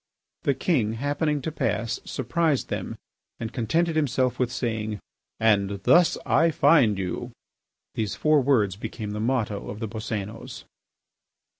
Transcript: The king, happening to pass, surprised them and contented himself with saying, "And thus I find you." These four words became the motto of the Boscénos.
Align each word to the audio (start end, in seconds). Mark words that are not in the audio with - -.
The 0.41 0.55
king, 0.55 0.93
happening 0.93 1.43
to 1.43 1.51
pass, 1.51 1.99
surprised 2.05 2.69
them 2.69 2.97
and 3.39 3.53
contented 3.53 3.95
himself 3.95 4.39
with 4.39 4.51
saying, 4.51 4.99
"And 5.39 5.79
thus 5.83 6.17
I 6.25 6.49
find 6.49 6.97
you." 6.97 7.29
These 7.93 8.15
four 8.15 8.41
words 8.41 8.75
became 8.75 9.11
the 9.11 9.19
motto 9.19 9.69
of 9.69 9.77
the 9.79 9.87
Boscénos. 9.87 10.63